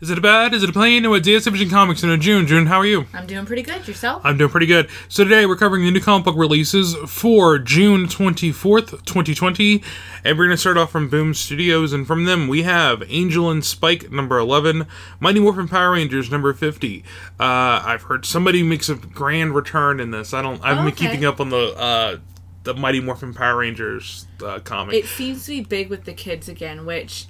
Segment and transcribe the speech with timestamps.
[0.00, 0.52] Is it a bad?
[0.52, 1.06] Is it a plane?
[1.06, 2.48] Or DS Division Comics in June?
[2.48, 3.06] June, how are you?
[3.14, 3.86] I'm doing pretty good.
[3.86, 4.22] Yourself?
[4.24, 4.90] I'm doing pretty good.
[5.08, 9.84] So today we're covering the new comic book releases for June 24th, 2020.
[10.24, 11.92] And we're going to start off from Boom Studios.
[11.92, 14.88] And from them we have Angel and Spike, number 11.
[15.20, 17.04] Mighty Morphin Power Rangers, number 50.
[17.38, 17.44] Uh,
[17.84, 20.34] I've heard somebody makes a grand return in this.
[20.34, 21.06] I don't, I haven't been Okay.
[21.06, 22.16] keeping up on the, uh,
[22.64, 24.96] the Mighty Morphin Power Rangers uh, comic.
[24.96, 27.26] It seems to be big with the kids again, which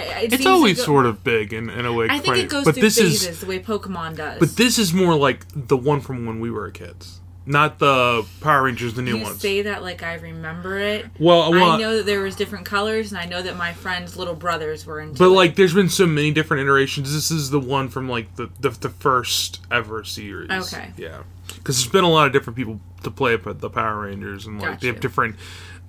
[0.00, 2.06] it it's always sort of big in, in a way.
[2.06, 2.40] I think funny.
[2.40, 4.38] it goes but through this phases is the way Pokemon does.
[4.38, 8.64] But this is more like the one from when we were kids, not the Power
[8.64, 9.40] Rangers, the new you ones.
[9.40, 11.06] say that like I remember it.
[11.18, 14.16] well, well, I know that there was different colors, and I know that my friends'
[14.16, 15.18] little brothers were into.
[15.18, 15.34] but it.
[15.34, 17.12] like, there's been so many different iterations.
[17.12, 20.50] This is the one from like the the, the first ever series.
[20.50, 20.92] Okay.
[20.96, 21.22] Yeah,
[21.54, 24.46] because there's been a lot of different people to play up at the Power Rangers,
[24.46, 25.36] and like they have different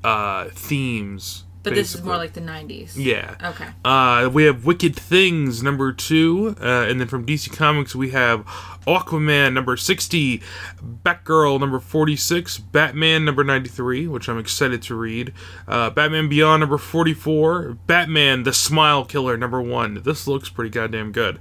[0.03, 1.43] uh themes.
[1.63, 2.93] But this is more like the '90s.
[2.95, 3.35] Yeah.
[3.43, 3.67] Okay.
[3.85, 8.45] Uh, we have Wicked Things number two, uh, and then from DC Comics we have
[8.87, 10.41] Aquaman number sixty,
[10.81, 15.34] Batgirl number forty six, Batman number ninety three, which I'm excited to read,
[15.68, 20.01] uh, Batman Beyond number forty four, Batman the Smile Killer number one.
[20.03, 21.40] This looks pretty goddamn good.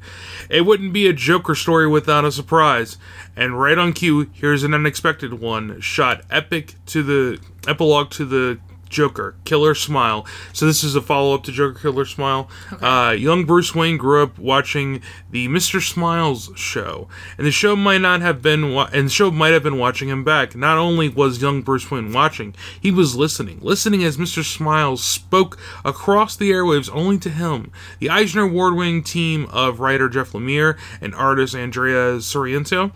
[0.51, 2.99] It wouldn't be a Joker story without a surprise,
[3.37, 8.59] and right on cue, here's an unexpected one shot epic to the epilogue to the
[8.91, 10.27] Joker, Killer Smile.
[10.53, 12.51] So this is a follow up to Joker, Killer Smile.
[12.83, 15.81] Uh, young Bruce Wayne grew up watching the Mr.
[15.81, 19.63] Smiles show, and the show might not have been, wa- and the show might have
[19.63, 20.55] been watching him back.
[20.55, 24.45] Not only was young Bruce Wayne watching, he was listening, listening as Mr.
[24.45, 27.71] Smiles spoke across the airwaves only to him.
[28.01, 32.93] The Eisner Award-winning team of writer Jeff Lemire and artist Andrea Sorrentino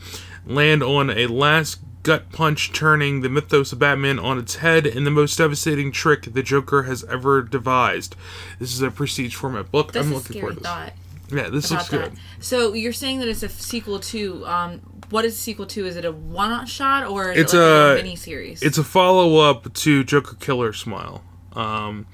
[0.46, 5.02] land on a last gut punch turning the mythos of Batman on its head in
[5.02, 8.14] the most devastating trick the Joker has ever devised.
[8.60, 9.92] This is a prestige format book.
[9.92, 10.92] That's I'm looking forward to thought.
[11.32, 12.12] Yeah, this looks good.
[12.12, 12.18] that.
[12.38, 15.86] So you're saying that it's a sequel to um, what is sequel to?
[15.86, 18.62] Is it a one shot or It's it like a, a- mini series?
[18.62, 21.22] It's a follow up to Joker Killer Smile.
[21.54, 22.06] Um,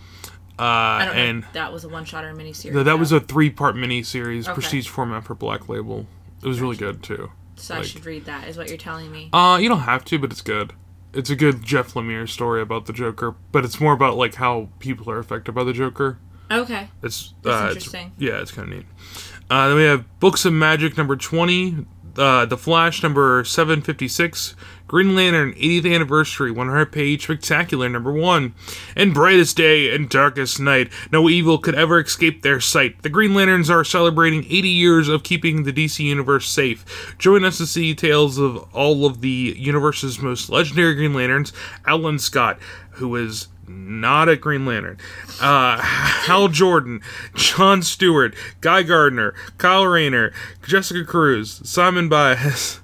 [0.59, 2.75] uh, I don't know and if that was a one shot or a mini series.
[2.77, 4.53] th- that was a three part miniseries, Okay.
[4.55, 6.07] prestige format for Black Label.
[6.43, 7.31] It was really good too.
[7.61, 8.49] So I should read that.
[8.49, 9.31] Is what you're telling me?
[9.33, 10.73] Uh, you don't have to, but it's good.
[11.13, 14.69] It's a good Jeff Lemire story about the Joker, but it's more about like how
[14.79, 16.19] people are affected by the Joker.
[16.51, 16.89] Okay.
[17.03, 18.13] It's That's uh, it's- interesting.
[18.19, 18.87] yeah, it's kind of neat.
[19.51, 24.07] Uh, then we have Books of Magic number twenty, uh, The Flash number seven fifty
[24.09, 24.55] six,
[24.91, 28.57] Green Lantern 80th anniversary 100 page spectacular number one,
[28.97, 33.01] and brightest day and darkest night, no evil could ever escape their sight.
[33.03, 37.15] The Green Lanterns are celebrating 80 years of keeping the DC universe safe.
[37.21, 41.53] Join us to see tales of all of the universe's most legendary Green Lanterns.
[41.87, 42.59] Alan Scott,
[42.95, 44.99] who is not a Green Lantern.
[45.41, 47.01] Uh, Hal Jordan,
[47.37, 50.33] John Stewart, Guy Gardner, Kyle Rayner,
[50.67, 52.80] Jessica Cruz, Simon Baz,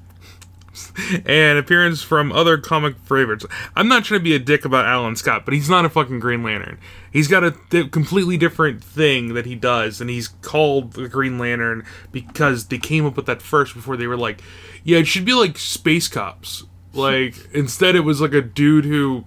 [1.26, 3.44] and appearance from other comic favorites.
[3.74, 6.20] I'm not trying to be a dick about Alan Scott, but he's not a fucking
[6.20, 6.78] Green Lantern.
[7.12, 11.38] He's got a th- completely different thing that he does, and he's called the Green
[11.38, 14.42] Lantern because they came up with that first before they were like,
[14.84, 16.64] yeah, it should be like Space Cops.
[16.92, 19.24] Like, instead, it was like a dude who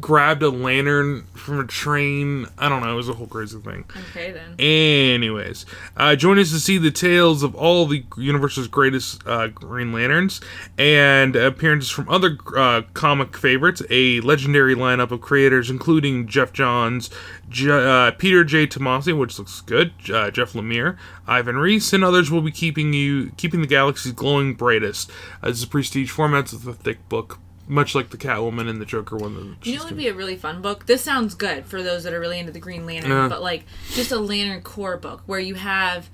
[0.00, 2.46] grabbed a lantern from a train.
[2.58, 2.92] I don't know.
[2.92, 3.84] It was a whole crazy thing.
[4.10, 4.54] Okay then.
[4.58, 5.66] Anyways,
[5.96, 10.40] uh, join us to see the tales of all the universe's greatest uh, Green Lanterns
[10.78, 13.82] and appearances from other uh, comic favorites.
[13.90, 17.10] A legendary lineup of creators, including Geoff Johns,
[17.48, 18.66] J- uh, Peter J.
[18.66, 20.96] Tomasi, which looks good, uh, Jeff Lemire,
[21.26, 25.10] Ivan Reis, and others will be keeping you keeping the galaxy glowing brightest.
[25.42, 26.52] Uh, this is a prestige format.
[26.52, 27.38] It's a thick book.
[27.70, 29.34] Much like the Catwoman and the Joker one.
[29.34, 30.86] that You know, it would be a really fun book.
[30.86, 33.28] This sounds good for those that are really into the Green Lantern, Yeah.
[33.28, 36.10] but like just a Lantern Corps book where you have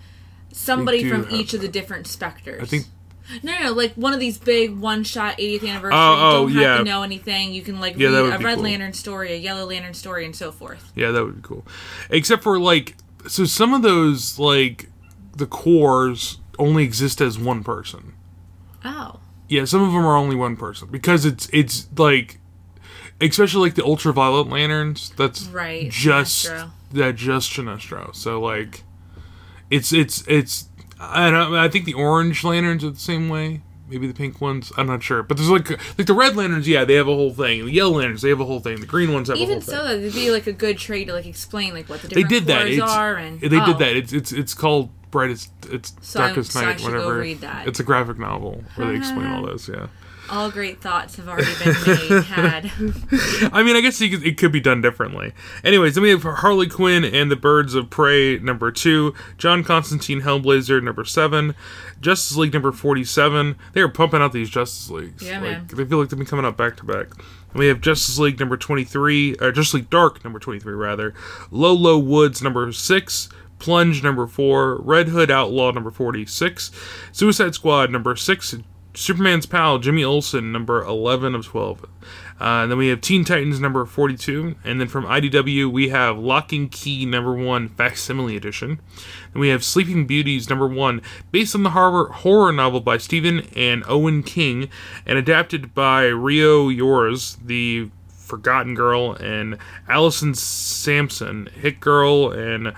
[0.52, 2.62] somebody from have each of the different specters.
[2.62, 2.86] I think
[3.42, 5.98] no, no, no, like one of these big one-shot 80th anniversary.
[5.98, 6.76] Oh, you oh, don't have yeah.
[6.78, 7.52] to know anything.
[7.52, 8.64] You can like Yeah, read a Red cool.
[8.64, 10.92] Lantern story, a Yellow Lantern story, and so forth.
[10.94, 11.66] Yeah, that would be cool.
[12.10, 12.96] Except for like,
[13.26, 14.90] so some of those like
[15.34, 18.12] the Corps only exist as one person.
[18.84, 22.40] Oh, Yeah, some of them are only one person because it's it's like,
[23.20, 25.10] especially like the ultraviolet lanterns.
[25.16, 26.70] That's Right, Just Sinestro.
[26.92, 28.14] that just Sinestro.
[28.14, 28.82] So like,
[29.70, 30.68] it's it's it's.
[30.98, 31.54] I don't.
[31.54, 33.62] I think the orange lanterns are the same way.
[33.88, 34.72] Maybe the pink ones.
[34.76, 35.22] I'm not sure.
[35.22, 36.66] But there's like like the red lanterns.
[36.66, 37.66] Yeah, they have a whole thing.
[37.66, 38.22] The yellow lanterns.
[38.22, 38.80] They have a whole thing.
[38.80, 39.74] The green ones have a even whole thing.
[39.76, 42.22] so, that would be like a good trade to like explain like what the they
[42.22, 42.66] different did that.
[42.66, 43.96] It's, are and they oh, did that.
[43.96, 45.50] It's it's it's called brightest.
[45.70, 46.78] It's So darkest so I night.
[46.78, 47.22] go whatever.
[47.22, 49.52] It's a graphic novel where they explain all uh-huh.
[49.52, 49.68] this.
[49.68, 49.86] Yeah.
[50.28, 52.24] All great thoughts have already been made.
[52.24, 52.72] Had
[53.52, 55.32] I mean, I guess you could, it could be done differently.
[55.62, 60.22] Anyways, then we have Harley Quinn and the Birds of Prey number two, John Constantine
[60.22, 61.54] Hellblazer number seven,
[62.00, 63.56] Justice League number forty-seven.
[63.72, 65.22] They are pumping out these Justice Leagues.
[65.22, 65.66] Yeah, like, man.
[65.72, 67.06] They feel like they've been coming out back to back.
[67.50, 71.14] And We have Justice League number twenty-three, or Justice League Dark number twenty-three rather,
[71.52, 73.28] Low Low Woods number six.
[73.58, 76.70] Plunge number four, Red Hood Outlaw number 46,
[77.12, 78.54] Suicide Squad number six,
[78.96, 81.84] Superman's pal Jimmy Olsen number 11 of 12.
[82.38, 84.56] Uh, then we have Teen Titans number 42.
[84.64, 88.80] And then from IDW, we have Locke and Key number 1 Facsimile Edition.
[89.32, 93.84] Then we have Sleeping Beauties number 1, based on the horror novel by Stephen and
[93.86, 94.68] Owen King,
[95.04, 99.56] and adapted by Rio Youers, the Forgotten Girl, and
[99.88, 102.74] Alison Sampson, Hit Girl, and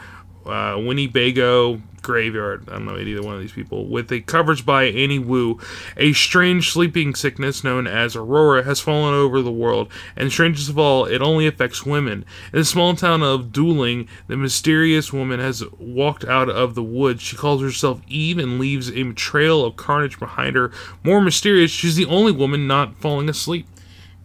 [0.49, 2.69] uh, Winnebago Graveyard.
[2.69, 3.87] I don't know either one of these people.
[3.87, 5.59] With a coverage by Annie Wu,
[5.97, 10.79] a strange sleeping sickness known as Aurora has fallen over the world, and strangest of
[10.79, 12.25] all, it only affects women.
[12.53, 17.21] In the small town of Dooling, the mysterious woman has walked out of the woods.
[17.23, 20.71] She calls herself Eve and leaves a trail of carnage behind her.
[21.05, 23.67] More mysterious, she's the only woman not falling asleep.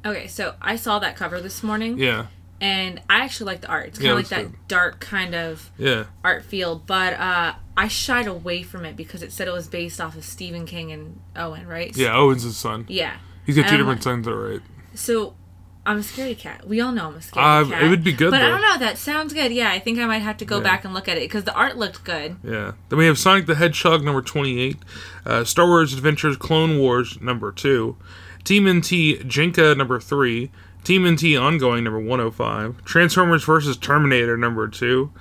[0.06, 2.28] okay, so I saw that cover this morning, Yeah,
[2.64, 3.88] and I actually like the art.
[3.90, 4.68] It's kind of it like that good.
[4.70, 6.06] dark kind of yeah.
[6.24, 10.00] art feel, but uh, I shied away from it because it said it was based
[10.00, 11.96] off of Stephen King and Owen, right?
[11.96, 12.86] Yeah, Owen's his son.
[12.88, 13.18] Yeah.
[13.46, 14.62] He's got two I'm different like- sons, all right.
[14.96, 15.34] So
[15.86, 16.66] I'm a scaredy cat.
[16.66, 17.84] We all know I'm a scaredy Uh, cat.
[17.84, 18.78] it would be good, But I don't know.
[18.78, 19.52] That sounds good.
[19.52, 20.64] Yeah, I think I might have to go Yeah.
[20.64, 22.38] back and look at it because the art looked good.
[22.44, 22.72] Yeah.
[22.88, 24.78] Then we have Sonic the Hedgehog number 28,
[25.26, 27.98] uh, Star Wars Adventures Clone Wars number 2,
[28.46, 30.52] Team NT Jennika number 3,
[30.84, 35.12] Team NT Ongoing number 105, Transformers versus Terminator number 2,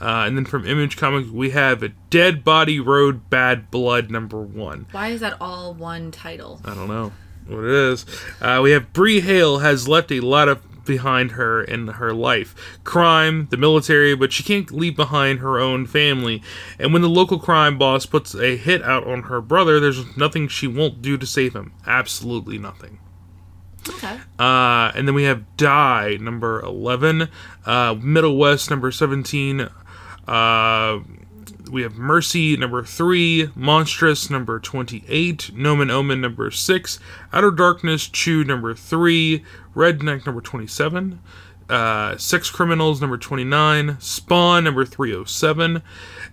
[0.00, 4.40] uh, and then from Image Comics we have a Dead Body Road Bad Blood number
[4.40, 4.86] 1.
[4.92, 6.60] Why is that all one title?
[6.64, 7.12] I don't know
[7.48, 8.06] what it is.
[8.40, 12.80] Uh, we have Bree Hale has left a lot of behind her in her life
[12.82, 16.42] crime the military but she can't leave behind her own family
[16.78, 20.48] and when the local crime boss puts a hit out on her brother there's nothing
[20.48, 22.98] she won't do to save him absolutely nothing
[23.90, 24.18] Okay.
[24.38, 27.22] uh, and then we have Die number 11,
[27.66, 29.68] uh, Middlewest number 17.
[30.26, 30.98] Uh,
[31.70, 36.98] we have Mercy number 3, Monstress number 28, Nomen Omen number 6,
[37.32, 39.44] Outer Darkness Chew number 3,
[39.74, 41.20] Redneck number 27,
[41.68, 45.82] uh, Sex Criminals number 29, Spawn number 307,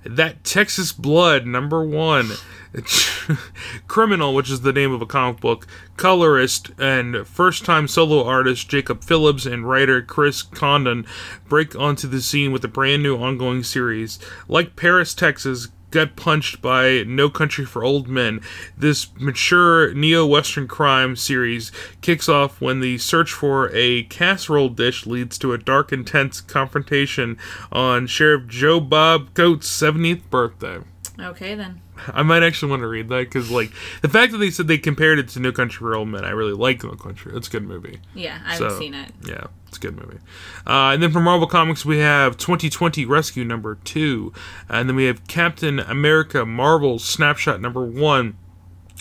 [0.06, 2.32] That Texas Blood number 1.
[3.88, 5.66] Criminal, which is the name of a comic book,
[5.96, 11.06] colorist and first time solo artist Jacob Phillips and writer Chris Condon
[11.48, 14.20] break onto the scene with a brand new ongoing series.
[14.50, 18.42] Like Paris, Texas, got punched by No Country for Old Men.
[18.78, 21.72] This mature neo Western crime series
[22.02, 27.38] kicks off when the search for a casserole dish leads to a dark, intense confrontation
[27.72, 30.80] on Sheriff Joe Bob Coates' 70th birthday.
[31.18, 31.82] Okay then.
[32.08, 33.72] I might actually want to read that because, like,
[34.02, 36.30] the fact that they said they compared it to No Country for Old Men, I
[36.32, 37.32] really like No Country.
[37.36, 38.00] It's a good movie.
[38.14, 39.12] Yeah, I haven't So, seen it.
[39.26, 40.20] Yeah, it's a good movie.
[40.68, 44.34] Uh, and then from Marvel Comics, we have 2020 Rescue number two.
[44.70, 48.38] And then we have Captain America Marvel Snapshot number one.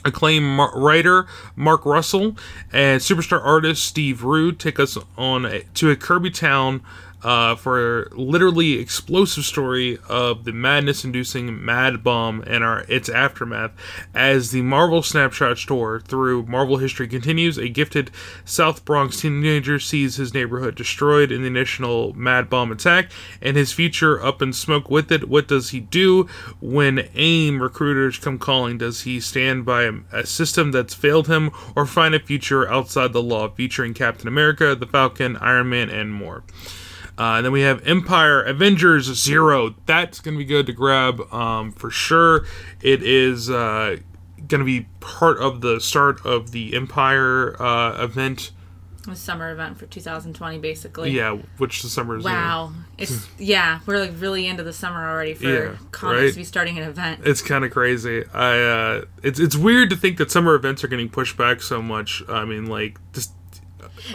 [0.06, 1.26] Acclaimed mar- writer
[1.56, 2.36] Mark Russell
[2.70, 6.82] and superstar artist Steve Rude take us on a, to a Kirby town
[7.24, 13.72] uh, for literally explosive story of the madness-inducing Mad Bomb and our its aftermath.
[14.14, 18.10] As the Marvel Snapshot store through Marvel history continues, a gifted
[18.44, 23.72] South Bronx teenager sees his neighborhood destroyed in the initial Mad Bomb attack, and his
[23.72, 25.28] future up in smoke with it.
[25.28, 26.28] What does he do
[26.60, 28.76] when AIM recruiters come calling?
[28.76, 33.22] Does he stand by a system that's failed him, or find a future outside the
[33.22, 36.44] law, featuring Captain America, the Falcon, Iron Man, and more?
[37.16, 39.74] Uh, and then we have Empyre Avengers Zero.
[39.86, 42.44] That's going to be good to grab um, for sure.
[42.82, 43.98] It is uh,
[44.48, 48.50] going to be part of the start of the Empyre uh, event.
[49.06, 51.10] The summer event for 2020, basically.
[51.10, 52.24] Yeah, which the summer is.
[52.24, 52.72] Wow.
[52.96, 56.30] It's yeah, we're like really into the summer already for Yeah, comics right?
[56.32, 57.20] to be starting an event.
[57.24, 58.24] It's kind of crazy.
[58.32, 61.80] I uh, it's it's weird to think that summer events are getting pushed back so
[61.82, 62.22] much.
[62.28, 63.32] I mean, like just.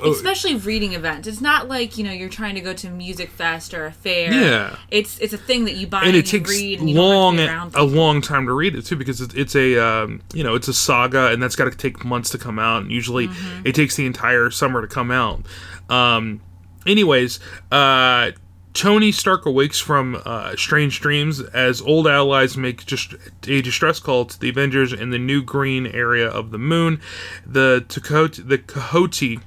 [0.02, 1.28] Oh, Especially reading events.
[1.28, 3.92] It's not like, you know, you're trying to go to a music fest or a
[3.92, 4.32] fair.
[4.32, 4.76] Yeah.
[4.92, 8.46] It's it's a thing that you buy and and, it takes long a long time
[8.48, 11.42] to read it too because it's, it's a um, you know it's a saga and
[11.42, 13.68] that's got to take months to come out and usually Mm-hmm.
[13.68, 15.46] it takes the entire summer to come out
[15.90, 16.42] um,
[16.88, 17.40] anyways
[17.72, 18.32] uh,
[18.74, 23.16] Tony Stark awakes from uh, strange dreams as old allies make just
[23.48, 27.02] a distress call to the Avengers in the new green area of the moon.
[27.46, 29.42] The Takot- the Cotati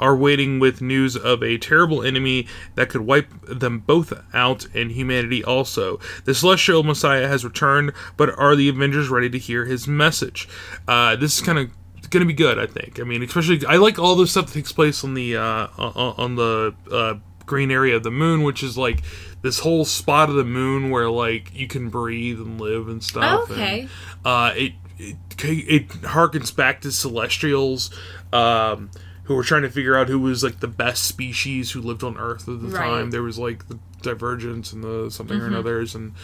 [0.00, 4.92] are waiting with news of a terrible enemy that could wipe them both out and
[4.92, 5.98] humanity also.
[6.24, 10.48] The celestial messiah has returned, but are the Avengers ready to hear his message?
[10.86, 11.70] Uh, this is kind of
[12.10, 13.00] going to be good, I think.
[13.00, 16.36] I mean, especially I like all the stuff that takes place on the uh, on
[16.36, 17.14] the uh,
[17.48, 19.02] green area of the moon, which is like
[19.42, 23.50] this whole spot of the moon where like you can breathe and live and stuff.
[23.50, 23.80] Okay.
[23.80, 23.90] And,
[24.24, 27.90] uh, it, it it harkens back to celestials.
[28.32, 28.90] Um,
[29.24, 32.16] who were trying to figure out who was like the best species who lived on
[32.16, 32.82] Earth at the Right.
[32.82, 33.10] time.
[33.10, 36.14] There was like the Divergence and the something or another's, and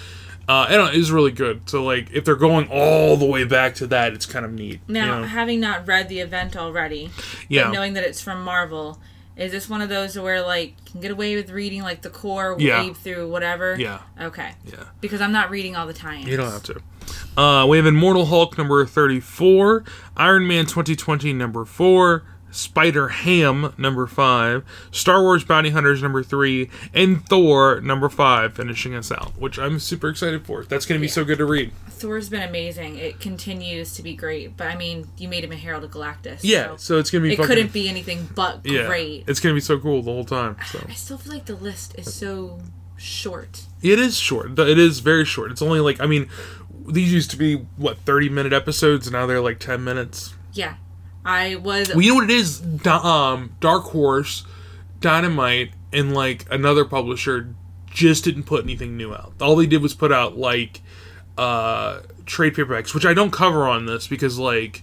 [0.48, 1.68] uh, I don't it was really good.
[1.68, 4.80] So like, if they're going all the way back to that, it's kind of neat.
[4.86, 5.26] you Now, know?
[5.26, 7.10] having not read the event already,
[7.48, 8.98] yeah, knowing that it's from Marvel,
[9.36, 12.10] is this one of those where like you can get away with reading like the
[12.10, 12.82] core, Yeah.
[12.82, 13.76] wave through whatever?
[13.78, 14.52] yeah, Okay.
[14.64, 14.84] yeah.
[15.00, 16.26] Because I'm not reading all the tie-ins.
[16.26, 16.80] You don't have to.
[17.40, 19.84] Uh, we have Immortal Hulk number 34,
[20.16, 22.22] Iron Man 2020 number 4,
[22.54, 28.94] Spider Ham number 5, Star Wars Bounty Hunters number 3, and Thor number 5 finishing
[28.94, 30.64] us out, which I'm super excited for.
[30.64, 31.72] That's going to be so good to read.
[31.90, 32.96] Thor's been amazing.
[32.96, 34.56] It continues to be great.
[34.56, 36.40] But I mean, you made him a Herald of Galactus.
[36.42, 39.24] Yeah, so so it's going to be it fucking couldn't be anything but yeah, great.
[39.26, 40.56] It's going to be so cool the whole time.
[40.70, 42.60] So I still feel like the list is so
[42.96, 43.64] short.
[43.82, 44.56] It is short.
[44.56, 45.50] It is very short.
[45.50, 46.28] It's only like I mean,
[46.86, 50.34] these used to be what 30 minute episodes, and now they're like 10 minutes.
[50.52, 50.74] Yeah.
[51.24, 52.62] I was Well, you know what it is?
[52.86, 54.44] Um, Dark Horse,
[55.00, 57.54] Dynamite, and like another publisher
[57.90, 59.32] just didn't put anything new out.
[59.40, 60.82] All they did was put out like
[61.38, 64.82] uh, trade paperbacks, which I don't cover on this because like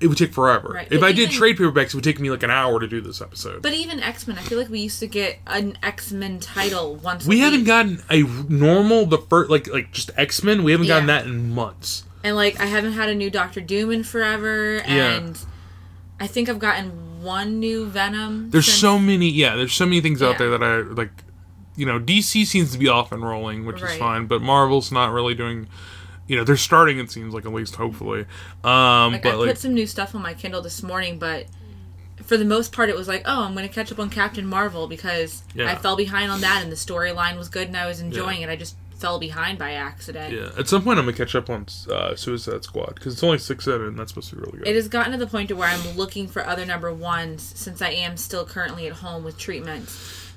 [0.00, 0.70] it would take forever.
[0.74, 2.86] Right, If but I did trade paperbacks, it would take me like an hour to
[2.86, 3.62] do this episode.
[3.62, 6.96] But even X Men, I feel like we used to get an X Men title
[6.96, 7.26] once.
[7.26, 7.66] we haven't week.
[7.68, 10.62] gotten a normal the first like like just X Men.
[10.64, 12.04] We haven't gotten that in months.
[12.22, 15.32] and like I haven't had a new Doctor Doom in forever, Yeah.
[16.24, 18.50] I think I've gotten one new Venom.
[18.50, 19.56] There's since- so many, yeah.
[19.56, 21.10] There's so many things out there that I like.
[21.76, 25.12] You know, DC seems to be off and rolling, which is fine, but Marvel's not
[25.12, 25.66] really doing.
[26.26, 26.98] You know, they're starting.
[26.98, 28.20] It seems like at least, hopefully.
[28.62, 31.46] Um, Like but I like, put some new stuff on my Kindle this morning, but
[32.22, 34.46] for the most part, it was like, oh, I'm going to catch up on Captain
[34.46, 35.70] Marvel because Yeah.
[35.70, 38.48] I fell behind on that, and the storyline was good, and I was enjoying it.
[38.48, 40.32] I just fell behind by accident.
[40.32, 43.38] yeah, at some point I'm gonna catch up on uh, Suicide Squad because it's only
[43.38, 44.68] six in, and that's supposed to be really good.
[44.68, 47.82] It has gotten to the point to where I'm looking for other number ones since
[47.82, 49.90] I am still currently at home with treatment,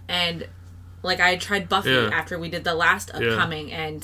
[0.09, 0.47] and
[1.03, 2.09] like I tried Buffy Yeah.
[2.11, 3.29] after we did the last Yeah.
[3.29, 4.03] upcoming, and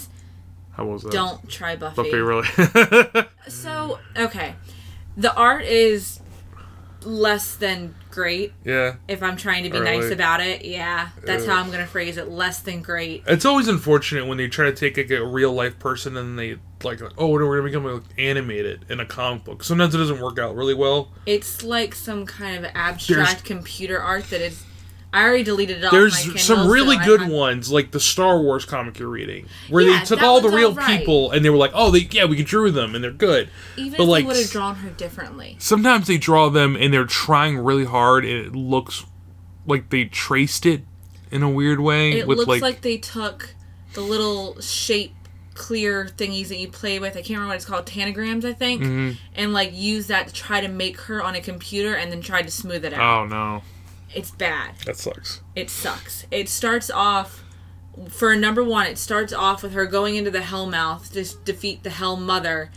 [0.71, 1.11] How was that?
[1.11, 1.95] don't try Buffy.
[1.97, 2.47] Buffy really?
[3.49, 4.55] So okay,
[5.17, 6.19] the art is
[7.03, 8.53] less than great.
[8.63, 8.95] yeah.
[9.07, 11.59] If I'm trying to be nice about it, yeah, that's how.
[11.59, 12.29] I'm gonna phrase it.
[12.29, 13.23] Less than great.
[13.27, 16.57] It's always unfortunate when they try to take like, a real life person and they
[16.83, 19.63] like, oh, we're gonna become like, animated in a comic book.
[19.63, 21.11] Sometimes it doesn't work out really well.
[21.25, 24.63] It's like some kind of abstract computer art that is.
[25.13, 28.65] I already deleted it off There's some really so good ones, like the Star Wars
[28.65, 30.99] comic you're reading, where Yeah, they took all the real alright.
[30.99, 33.91] people and they were like, "Oh, they yeah, we drew them and they're good." Even
[33.97, 35.55] but if like they would have drawn her differently.
[35.59, 39.05] sometimes they draw them and they're trying really hard and it looks
[39.67, 40.81] like they traced it
[41.31, 43.55] in a weird way It looks like, like, they took
[43.93, 45.13] the little shape
[45.53, 47.11] clear thingies that you play with.
[47.13, 49.11] I can't remember what it's called, tanagrams, I think, Mm-hmm.
[49.35, 52.43] and like use that to try to make her on a computer and then tried
[52.43, 53.23] to smooth it out.
[53.23, 53.61] oh no,
[54.15, 54.75] It's bad.
[54.85, 55.41] that sucks.
[55.55, 56.25] It sucks.
[56.31, 57.43] It starts off
[58.09, 58.85] for number one.
[58.87, 62.71] It starts off with her going into the Hellmouth to defeat the Hell Mother,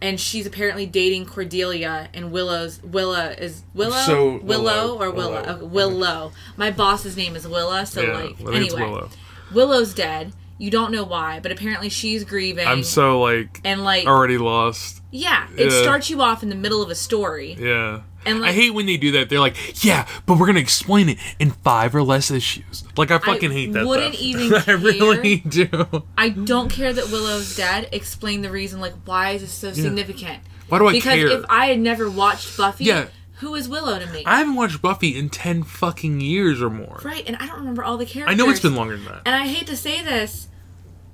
[0.00, 2.08] and she's apparently dating Cordelia.
[2.12, 4.98] And Willow's Willa is Willow, So, Willow, Willow.
[4.98, 5.54] or Willow, Willow.
[5.56, 6.32] Okay, Willow.
[6.56, 9.10] My boss's name is Willa, so yeah, like I think it's anyway, Willow.
[9.54, 10.32] Willow's dead.
[10.58, 12.66] You don't know why, but apparently she's grieving.
[12.66, 15.02] I'm so like and like already lost.
[15.10, 15.82] yeah, it Yeah.
[15.82, 17.56] starts you off in the middle of a story.
[17.58, 18.02] Yeah.
[18.24, 19.28] And, like- I hate when they do that.
[19.30, 23.18] They're like, "Yeah, but we're gonna explain it in five or less issues." Like, I
[23.18, 23.84] fucking hate that.
[23.84, 24.24] wouldn't stuff.
[24.24, 25.68] even I really do.
[26.16, 27.88] I don't care that Willow's dead.
[27.90, 28.80] Explain the reason.
[28.80, 30.38] Like, why is this so significant?
[30.68, 31.24] Why do I because care?
[31.26, 33.06] Because if I had never watched Buffy, Yeah.
[33.42, 34.22] Who is Willow to me?
[34.24, 37.00] I haven't watched Buffy in ten fucking years or more.
[37.04, 38.32] right, and I don't remember all the characters.
[38.32, 39.22] I know it's been longer than that.
[39.26, 40.48] And I hate to say this,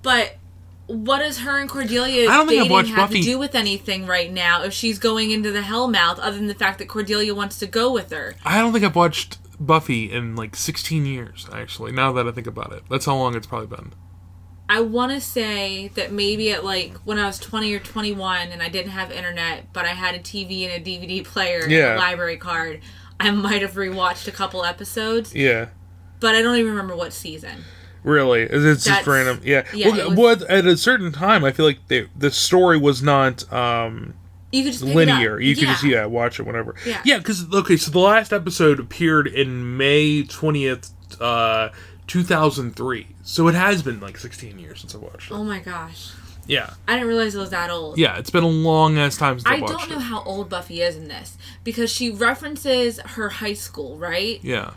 [0.02, 0.37] but
[0.87, 3.54] what does her and Cordelia I don't think I've watched have Buffy- to do with
[3.54, 4.62] anything right now?
[4.62, 7.92] If she's going into the Hellmouth, other than the fact that Cordelia wants to go
[7.92, 11.47] with her, I don't think I've watched Buffy in like 16 years.
[11.52, 13.92] Actually, now that I think about it, that's how long it's probably been.
[14.68, 18.62] I want to say that maybe at like when I was 20 or 21 and
[18.62, 21.96] I didn't have internet, but I had a TV and a DVD player and Yeah.
[21.96, 22.80] a library card,
[23.18, 25.68] I might have rewatched a couple episodes, Yeah.
[26.20, 27.64] but I don't even remember what season.
[28.04, 29.40] Really, it's it's just random.
[29.42, 29.64] Yeah.
[29.75, 33.02] yeah, well, it well, at a certain time, I feel like they, the story was
[33.02, 34.14] not um,
[34.52, 35.40] You could just linear.
[35.40, 36.75] You could just yeah watch it whenever.
[36.87, 37.00] Yeah.
[37.04, 41.70] Yeah, because okay, so the last episode appeared in May twentieth, uh,
[42.06, 43.08] two thousand three.
[43.22, 45.34] So it has been like sixteen years since I watched it.
[45.34, 46.10] Oh my gosh,
[46.46, 47.98] Yeah, I didn't realize it was that old.
[47.98, 50.02] yeah, it's been a long ass time since I, I watched don't know it.
[50.02, 54.38] how old Buffy is in this because she references her high school, right?
[54.42, 54.72] Yeah.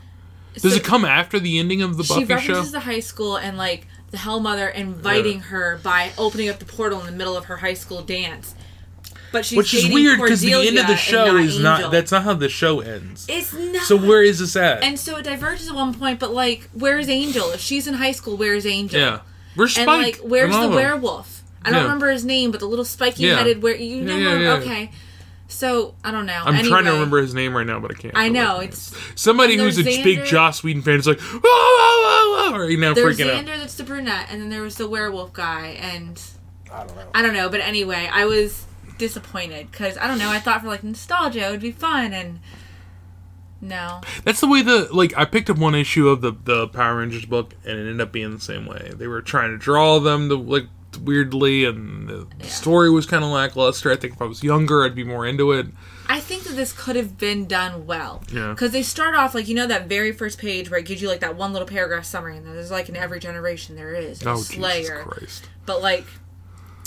[0.53, 2.35] Does So- it come after the ending of the Buffy show?
[2.35, 6.65] references the high school and like the Hell Mother inviting her by opening up the
[6.65, 8.53] portal in the middle of her high school dance.
[9.31, 11.61] But she's Which is weird because the end of the and show is Angel.
[11.63, 11.91] not.
[11.91, 13.25] That's not how the show ends.
[13.29, 13.83] It's not.
[13.83, 14.83] So where is this at?
[14.83, 17.49] And so it diverges at one point, but like, where's Angel?
[17.51, 18.99] If she's in high school, where's Angel?
[18.99, 19.19] yeah.
[19.55, 19.87] Where's Spike?
[19.87, 21.43] And like, where's the werewolf?
[21.63, 21.83] I don't Yeah.
[21.83, 23.35] remember his name, but the little spiky Yeah.
[23.37, 24.41] headed where you know Yeah, him?
[24.41, 24.59] yeah, yeah.
[24.61, 24.91] Okay.
[25.47, 26.41] So I don't know.
[26.45, 28.17] I'm trying to remember his name right now, but I can't.
[28.17, 31.19] I know life it's somebody and who's a there's big Joss Whedon fan is like,
[31.21, 33.45] oh, oh, oh, oh, right now there's freaking out.
[33.45, 36.19] Xander that's the brunette, and then there was the werewolf guy, and
[36.73, 37.07] I don't know.
[37.13, 37.49] I don't know.
[37.49, 38.65] But anyway, I was
[39.01, 40.29] disappointed because I don't know.
[40.29, 42.39] I thought for like nostalgia it would be fun, and
[43.59, 44.01] no.
[44.23, 47.25] That's the way the like I picked up one issue of the the Power Rangers
[47.25, 48.91] book, and it ended up being the same way.
[48.95, 50.67] They were trying to draw them to like
[51.03, 52.47] weirdly, and the Yeah.
[52.47, 53.91] story was kind of lackluster.
[53.91, 55.67] I think if I was younger, I'd be more into it.
[56.09, 58.21] I think that this could have been done well.
[58.33, 58.49] Yeah.
[58.49, 61.07] Because they start off like you know that very first page where it gives you
[61.07, 64.29] like that one little paragraph summary, and there's like in every generation there is a
[64.31, 65.05] Oh Slayer.
[65.65, 66.05] But like,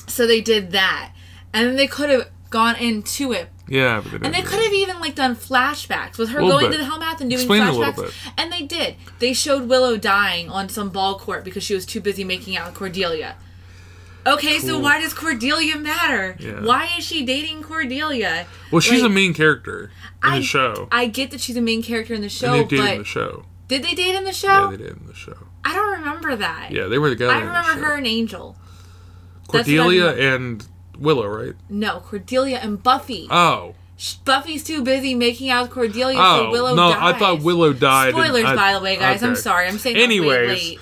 [0.08, 1.12] so they did that,
[1.54, 4.72] and then they could have gone into it, Yeah, but they and they could have
[4.72, 6.72] even like done flashbacks with her going bit.
[6.72, 7.96] to the Hellmouth and doing Explain it a little flashbacks,
[8.26, 8.32] bit.
[8.38, 8.96] and they did.
[9.20, 12.66] They showed Willow dying on some ball court because she was too busy making out
[12.66, 13.36] with Cordelia.
[14.26, 16.36] Okay, so why does Cordelia matter?
[16.38, 16.64] Yeah.
[16.64, 18.46] Why is she dating Cordelia?
[18.70, 19.90] Well, she's Like, a main character
[20.22, 22.70] in I- the show, I get that she's a main character in the show, and
[22.70, 23.44] they dated but in the show.
[23.68, 24.70] did they date in the show?
[24.70, 25.36] Yeah, they did in the show.
[25.64, 26.70] I don't remember that.
[26.72, 27.32] Yeah, they were together.
[27.34, 28.56] I remember her and Angel.
[28.56, 30.66] I Cordelia and
[30.98, 31.54] Willow, right?
[31.68, 33.26] No, Cordelia and Buffy.
[33.30, 33.74] Oh,
[34.24, 36.90] Buffy's too busy making out with Cordelia, oh so Willow no!
[36.92, 37.14] dies.
[37.14, 38.12] I thought Willow died.
[38.12, 39.22] Spoilers, I- by the way, guys.
[39.22, 39.66] I'm sorry.
[39.68, 40.48] I'm saying Anyways.
[40.48, 40.78] late.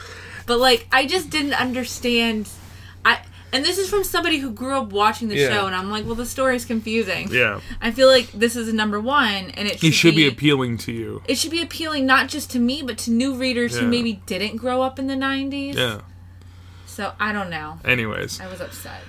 [0.47, 2.49] But like, I just didn't understand.
[3.05, 3.21] I
[3.55, 5.51] and this is from somebody who grew up watching the Yeah.
[5.51, 7.29] show, and I'm like, well, the story's confusing.
[7.31, 10.27] Yeah, I feel like this is a number one, and it should, it should be
[10.27, 11.23] appealing to you.
[11.29, 14.57] it should be appealing not just to me, but to new readers who maybe didn't
[14.57, 15.75] grow up in the 90s.
[15.75, 16.01] Yeah.
[16.93, 17.79] So I don't know.
[17.85, 19.01] Anyways, I was upset.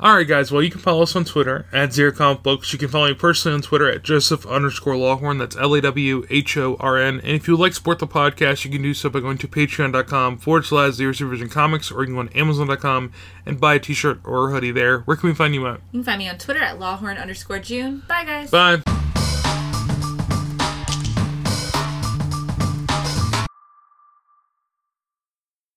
[0.00, 0.52] all right, guys.
[0.52, 2.72] Well, you can follow us on Twitter at Zero Comic Books.
[2.72, 5.38] You can follow me personally on Twitter at Joseph underscore Lawhorn.
[5.40, 7.16] That's L A W H O R N.
[7.20, 10.38] And if you like support the podcast, you can do so by going to patreon.com
[10.38, 13.12] forward slash Zero Supervision Comics, or you can go on Amazon.com
[13.44, 15.00] and buy a T-shirt or a hoodie there.
[15.00, 15.80] Where can we find you at?
[15.90, 18.02] You can find me on Twitter at lawhorn underscore June.
[18.08, 18.50] Bye, guys.
[18.50, 19.05] Bye.